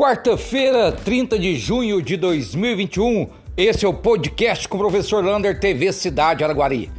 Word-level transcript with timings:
Quarta-feira, 0.00 0.90
30 0.90 1.38
de 1.38 1.56
junho 1.56 2.00
de 2.00 2.16
2021. 2.16 3.28
Esse 3.54 3.84
é 3.84 3.88
o 3.88 3.92
podcast 3.92 4.66
com 4.66 4.78
o 4.78 4.80
professor 4.80 5.22
Lander 5.22 5.60
TV 5.60 5.92
Cidade 5.92 6.42
Araguari. 6.42 6.90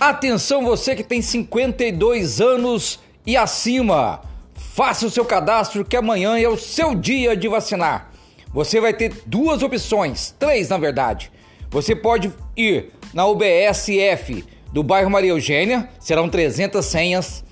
Atenção 0.00 0.64
você 0.64 0.96
que 0.96 1.04
tem 1.04 1.20
52 1.20 2.40
anos 2.40 3.00
e 3.26 3.36
acima. 3.36 4.22
Faça 4.54 5.04
o 5.04 5.10
seu 5.10 5.26
cadastro 5.26 5.84
que 5.84 5.94
amanhã 5.94 6.38
é 6.38 6.48
o 6.48 6.56
seu 6.56 6.94
dia 6.94 7.36
de 7.36 7.48
vacinar. 7.48 8.10
Você 8.50 8.80
vai 8.80 8.94
ter 8.94 9.12
duas 9.26 9.62
opções, 9.62 10.34
três 10.38 10.70
na 10.70 10.78
verdade. 10.78 11.30
Você 11.68 11.94
pode 11.94 12.32
ir 12.56 12.94
na 13.12 13.26
UBSF 13.26 14.42
do 14.72 14.82
bairro 14.82 15.10
Maria 15.10 15.32
Eugênia, 15.32 15.90
serão 16.00 16.30
300 16.30 16.82
senhas, 16.82 17.44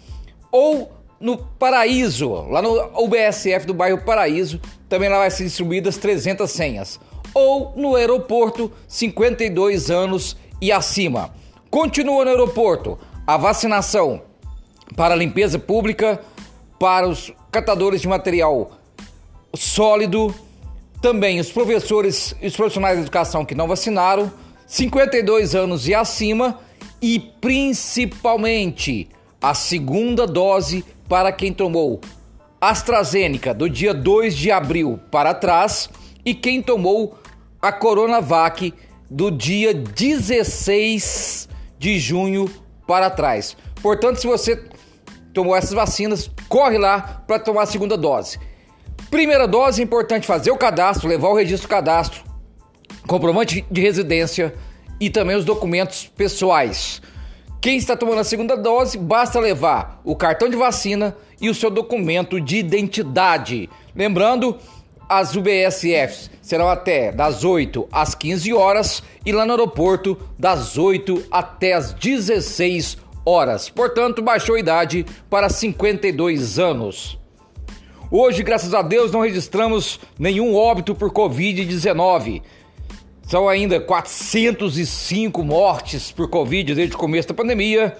ou 0.50 0.95
no 1.20 1.38
Paraíso, 1.38 2.32
lá 2.48 2.60
no 2.60 3.02
UBSF 3.02 3.66
do 3.66 3.74
bairro 3.74 4.02
Paraíso, 4.02 4.60
também 4.88 5.08
lá 5.08 5.18
vai 5.18 5.30
ser 5.30 5.44
distribuídas 5.44 5.96
300 5.96 6.50
senhas. 6.50 7.00
Ou 7.34 7.72
no 7.76 7.96
aeroporto, 7.96 8.70
52 8.86 9.90
anos 9.90 10.36
e 10.60 10.70
acima. 10.70 11.34
Continua 11.70 12.24
no 12.24 12.30
aeroporto 12.30 12.98
a 13.26 13.36
vacinação 13.36 14.22
para 14.94 15.14
a 15.14 15.16
limpeza 15.16 15.58
pública, 15.58 16.20
para 16.78 17.08
os 17.08 17.32
catadores 17.50 18.00
de 18.00 18.08
material 18.08 18.72
sólido, 19.54 20.34
também 21.00 21.40
os 21.40 21.50
professores 21.50 22.34
e 22.40 22.46
os 22.46 22.56
profissionais 22.56 22.96
de 22.96 23.02
educação 23.02 23.44
que 23.44 23.54
não 23.54 23.66
vacinaram, 23.66 24.30
52 24.66 25.54
anos 25.54 25.88
e 25.88 25.94
acima, 25.94 26.58
e 27.00 27.18
principalmente 27.18 29.08
a 29.48 29.54
segunda 29.54 30.26
dose 30.26 30.84
para 31.08 31.30
quem 31.30 31.52
tomou 31.52 32.00
AstraZeneca 32.60 33.54
do 33.54 33.70
dia 33.70 33.94
2 33.94 34.36
de 34.36 34.50
abril 34.50 34.98
para 35.08 35.32
trás 35.32 35.88
e 36.24 36.34
quem 36.34 36.60
tomou 36.60 37.16
a 37.62 37.70
Coronavac 37.70 38.74
do 39.08 39.30
dia 39.30 39.72
16 39.72 41.48
de 41.78 41.96
junho 41.96 42.50
para 42.88 43.08
trás. 43.08 43.56
Portanto, 43.80 44.20
se 44.20 44.26
você 44.26 44.64
tomou 45.32 45.54
essas 45.54 45.74
vacinas, 45.74 46.28
corre 46.48 46.76
lá 46.76 47.22
para 47.24 47.38
tomar 47.38 47.62
a 47.62 47.66
segunda 47.66 47.96
dose. 47.96 48.40
Primeira 49.12 49.46
dose 49.46 49.80
é 49.80 49.84
importante 49.84 50.26
fazer 50.26 50.50
o 50.50 50.58
cadastro, 50.58 51.08
levar 51.08 51.28
o 51.28 51.36
registro 51.36 51.68
cadastro, 51.68 52.24
comprovante 53.06 53.64
de 53.70 53.80
residência 53.80 54.52
e 54.98 55.08
também 55.08 55.36
os 55.36 55.44
documentos 55.44 56.10
pessoais. 56.16 57.00
Quem 57.60 57.76
está 57.76 57.96
tomando 57.96 58.20
a 58.20 58.24
segunda 58.24 58.56
dose, 58.56 58.96
basta 58.96 59.40
levar 59.40 60.00
o 60.04 60.14
cartão 60.14 60.48
de 60.48 60.56
vacina 60.56 61.16
e 61.40 61.48
o 61.48 61.54
seu 61.54 61.70
documento 61.70 62.40
de 62.40 62.58
identidade. 62.58 63.68
Lembrando, 63.94 64.56
as 65.08 65.34
UBSFs 65.34 66.30
serão 66.42 66.68
até 66.68 67.12
das 67.12 67.44
8 67.44 67.88
às 67.90 68.14
15 68.14 68.52
horas 68.52 69.02
e 69.24 69.32
lá 69.32 69.44
no 69.44 69.52
aeroporto 69.52 70.16
das 70.38 70.76
8 70.76 71.26
até 71.30 71.72
as 71.72 71.92
16 71.92 72.98
horas. 73.24 73.68
Portanto, 73.68 74.22
baixou 74.22 74.54
a 74.54 74.60
idade 74.60 75.04
para 75.28 75.48
52 75.48 76.58
anos. 76.58 77.18
Hoje, 78.10 78.44
graças 78.44 78.72
a 78.72 78.82
Deus, 78.82 79.10
não 79.10 79.20
registramos 79.20 79.98
nenhum 80.16 80.54
óbito 80.54 80.94
por 80.94 81.10
Covid-19. 81.10 82.42
São 83.26 83.48
ainda 83.48 83.80
405 83.80 85.42
mortes 85.42 86.12
por 86.12 86.30
Covid 86.30 86.76
desde 86.76 86.94
o 86.94 86.98
começo 86.98 87.26
da 87.26 87.34
pandemia. 87.34 87.96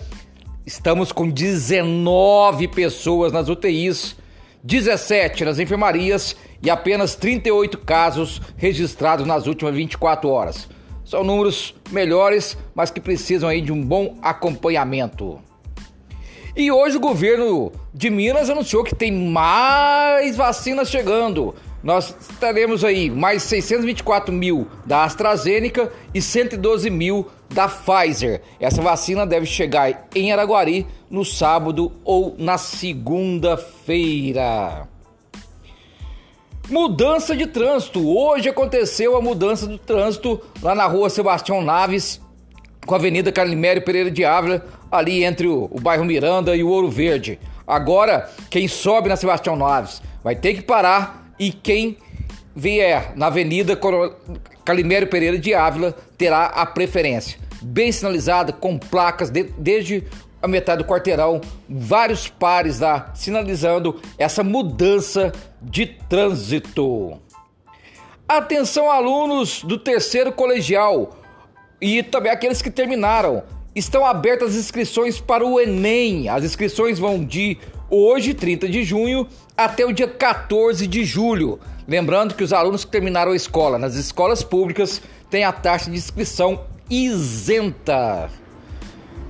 Estamos 0.65 1.11
com 1.11 1.29
19 1.29 2.69
pessoas 2.69 3.33
nas 3.33 3.49
UTIs, 3.49 4.15
17 4.63 5.45
nas 5.45 5.59
enfermarias 5.59 6.37
e 6.63 6.71
apenas 6.71 7.17
38 7.17 7.79
casos 7.79 8.41
registrados 8.57 9.27
nas 9.27 9.49
últimas 9.49 9.75
24 9.75 10.29
horas. 10.29 10.69
São 11.05 11.25
números 11.25 11.75
melhores, 11.91 12.57
mas 12.73 12.93
que 12.93 13.01
precisam 13.01 13.49
aí 13.49 13.61
de 13.61 13.73
um 13.73 13.85
bom 13.85 14.17
acompanhamento. 14.23 15.41
E 16.55 16.71
hoje 16.71 16.99
o 16.99 17.01
governo 17.01 17.73
de 17.93 18.11
Minas 18.11 18.49
anunciou 18.49 18.85
que 18.85 18.95
tem 18.95 19.11
mais 19.11 20.37
vacinas 20.37 20.89
chegando. 20.89 21.53
Nós 21.87 22.15
teremos 22.41 22.85
aí 22.85 23.09
mais 23.09 23.45
624 23.45 24.35
mil 24.35 24.67
da 24.85 25.05
AstraZeneca 25.05 25.93
e 26.13 26.21
112 26.21 26.91
mil 26.91 27.29
da 27.49 27.69
Pfizer. 27.69 28.43
Essa 28.59 28.83
vacina 28.83 29.25
deve 29.25 29.47
chegar 29.47 30.09
em 30.13 30.33
Araguari 30.33 30.85
no 31.09 31.25
sábado 31.25 31.93
ou 32.05 32.35
na 32.37 32.59
segunda-feira. 32.59 34.89
Mudança 36.69 37.37
de 37.37 37.47
trânsito. 37.47 38.05
Hoje 38.05 38.49
aconteceu 38.49 39.17
a 39.17 39.23
mudança 39.23 39.69
do 39.69 39.79
trânsito 39.79 40.43
lá 40.61 40.75
na 40.75 40.87
rua 40.87 41.09
Sebastião 41.09 41.63
Naves, 41.63 42.21
com 42.85 42.95
a 42.95 42.97
Avenida 42.99 43.31
Carlimério 43.31 43.85
Pereira 43.85 44.11
de 44.11 44.25
Ávila, 44.25 44.67
ali 44.91 45.23
entre 45.23 45.47
o, 45.47 45.69
o 45.71 45.81
bairro 45.81 46.05
Miranda 46.05 46.57
e 46.57 46.65
o 46.65 46.69
Ouro 46.69 46.91
Verde. 46.91 47.39
Agora, 47.65 48.29
quem 48.51 48.67
sobe 48.67 49.09
na 49.09 49.15
Sebastião 49.15 49.55
Naves 49.55 50.03
vai 50.25 50.35
ter 50.35 50.55
que 50.55 50.63
parar 50.63 51.26
e 51.39 51.53
quem 51.53 51.97
vier 52.55 53.13
na 53.17 53.27
Avenida 53.27 53.79
Calimério 54.65 55.09
Pereira 55.09 55.39
de 55.39 55.55
Ávila 55.55 55.95
terá 56.17 56.47
a 56.47 56.65
preferência. 56.65 57.39
Bem 57.61 57.93
sinalizada, 57.93 58.53
com 58.53 58.79
placas 58.79 59.31
de, 59.31 59.45
desde 59.59 60.05
a 60.41 60.49
metade 60.49 60.83
do 60.83 60.89
quarteirão, 60.89 61.41
vários 61.69 62.29
pares 62.29 62.81
lá 62.81 63.13
sinalizando 63.15 64.01
essa 64.19 64.43
mudança 64.43 65.33
de 65.61 65.87
trânsito. 65.87 67.21
Atenção, 68.29 68.91
alunos 68.91 69.63
do 69.63 69.79
terceiro 69.79 70.33
colegial 70.33 71.17
e 71.81 72.03
também 72.03 72.33
aqueles 72.33 72.63
que 72.63 72.71
terminaram. 72.71 73.43
Estão 73.75 74.07
abertas 74.07 74.51
as 74.51 74.57
inscrições 74.57 75.21
para 75.21 75.47
o 75.47 75.61
Enem. 75.61 76.29
As 76.29 76.43
inscrições 76.43 76.99
vão 76.99 77.23
de 77.23 77.59
hoje, 77.91 78.35
30 78.35 78.69
de 78.69 78.85
junho, 78.85 79.27
até 79.57 79.85
o 79.85 79.93
dia 79.93 80.09
14 80.09 80.87
de 80.87 81.05
julho. 81.05 81.59
Lembrando 81.87 82.35
que 82.35 82.43
os 82.43 82.53
alunos 82.53 82.85
que 82.85 82.91
terminaram 82.91 83.33
a 83.33 83.37
escola 83.37 83.79
nas 83.79 83.95
escolas 83.95 84.43
públicas 84.43 85.01
têm 85.31 85.45
a 85.45 85.53
taxa 85.53 85.91
de 85.91 85.97
inscrição 85.97 86.65
isenta. 86.91 88.31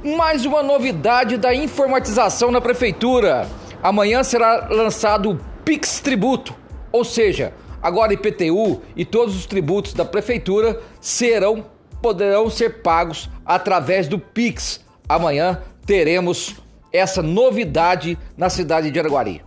Mais 0.05 0.45
uma 0.47 0.63
novidade 0.63 1.37
da 1.37 1.55
informatização 1.55 2.51
na 2.51 2.61
prefeitura. 2.61 3.49
Amanhã 3.83 4.23
será 4.23 4.69
lançado 4.71 5.31
o 5.31 5.41
Pix 5.65 6.01
Tributo, 6.01 6.55
ou 6.93 7.05
seja, 7.05 7.53
agora 7.83 8.15
IPTU 8.15 8.83
e 8.95 9.05
todos 9.05 9.37
os 9.37 9.47
tributos 9.47 9.93
da 9.93 10.05
prefeitura 10.05 10.81
serão 11.01 11.67
poderão 12.01 12.49
ser 12.49 12.83
pagos 12.83 13.29
através 13.45 14.07
do 14.07 14.19
Pix. 14.19 14.81
Amanhã 15.09 15.61
teremos 15.85 16.57
essa 16.97 17.23
novidade 17.23 18.19
na 18.37 18.49
cidade 18.49 18.91
de 18.91 18.99
Araguari. 18.99 19.43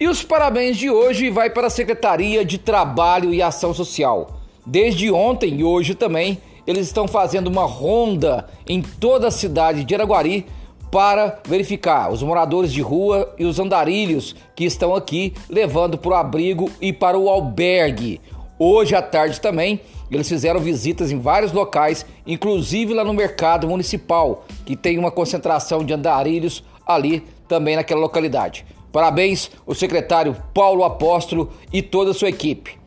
E 0.00 0.06
os 0.06 0.22
parabéns 0.22 0.76
de 0.76 0.88
hoje 0.88 1.28
vai 1.28 1.50
para 1.50 1.66
a 1.66 1.70
Secretaria 1.70 2.44
de 2.44 2.56
Trabalho 2.56 3.34
e 3.34 3.42
Ação 3.42 3.74
Social. 3.74 4.40
Desde 4.64 5.10
ontem 5.10 5.60
e 5.60 5.64
hoje 5.64 5.94
também, 5.94 6.38
eles 6.66 6.86
estão 6.86 7.08
fazendo 7.08 7.48
uma 7.48 7.64
ronda 7.64 8.46
em 8.66 8.80
toda 8.80 9.28
a 9.28 9.30
cidade 9.32 9.82
de 9.84 9.94
Araguari 9.94 10.46
para 10.90 11.40
verificar 11.46 12.10
os 12.12 12.22
moradores 12.22 12.72
de 12.72 12.80
rua 12.80 13.34
e 13.38 13.44
os 13.44 13.58
andarilhos 13.58 14.36
que 14.54 14.64
estão 14.64 14.94
aqui 14.94 15.34
levando 15.48 15.98
para 15.98 16.10
o 16.10 16.14
abrigo 16.14 16.70
e 16.80 16.92
para 16.92 17.18
o 17.18 17.28
albergue. 17.28 18.20
Hoje 18.58 18.94
à 18.94 19.02
tarde 19.02 19.40
também, 19.40 19.80
eles 20.10 20.28
fizeram 20.28 20.58
visitas 20.58 21.12
em 21.12 21.18
vários 21.20 21.52
locais, 21.52 22.04
inclusive 22.26 22.92
lá 22.92 23.04
no 23.04 23.14
mercado 23.14 23.68
municipal, 23.68 24.44
que 24.66 24.74
tem 24.74 24.98
uma 24.98 25.10
concentração 25.10 25.84
de 25.84 25.92
andarilhos 25.94 26.64
ali 26.86 27.22
também 27.46 27.76
naquela 27.76 28.00
localidade. 28.00 28.66
Parabéns 28.90 29.50
o 29.66 29.74
secretário 29.74 30.36
Paulo 30.52 30.82
Apóstolo 30.82 31.52
e 31.72 31.82
toda 31.82 32.10
a 32.10 32.14
sua 32.14 32.30
equipe. 32.30 32.78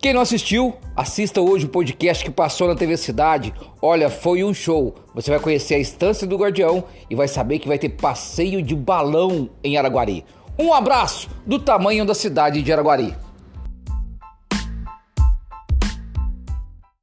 Quem 0.00 0.12
não 0.12 0.20
assistiu, 0.20 0.74
assista 0.96 1.40
hoje 1.40 1.66
o 1.66 1.68
podcast 1.68 2.24
que 2.24 2.30
passou 2.30 2.66
na 2.66 2.74
TV 2.74 2.96
Cidade. 2.96 3.54
Olha, 3.80 4.10
foi 4.10 4.42
um 4.42 4.52
show. 4.52 4.94
Você 5.14 5.30
vai 5.30 5.38
conhecer 5.38 5.74
a 5.74 5.78
Estância 5.78 6.26
do 6.26 6.36
Guardião 6.36 6.84
e 7.08 7.14
vai 7.14 7.28
saber 7.28 7.60
que 7.60 7.68
vai 7.68 7.78
ter 7.78 7.90
passeio 7.90 8.62
de 8.62 8.74
balão 8.74 9.48
em 9.62 9.76
Araguari. 9.76 10.24
Um 10.58 10.72
abraço 10.72 11.28
do 11.46 11.58
tamanho 11.58 12.04
da 12.04 12.14
cidade 12.14 12.62
de 12.62 12.72
Araguari. 12.72 13.14